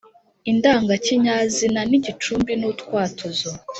indangakinyazina 0.51 1.79
nigicumbi 1.89 2.53
nu 2.61 2.69
twatuzo 2.81 3.49